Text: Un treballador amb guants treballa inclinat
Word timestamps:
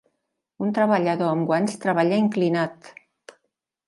Un 0.67 0.71
treballador 0.77 1.29
amb 1.33 1.45
guants 1.51 1.77
treballa 1.83 2.17
inclinat 2.21 2.89